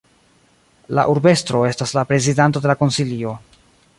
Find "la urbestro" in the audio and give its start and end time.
0.99-1.61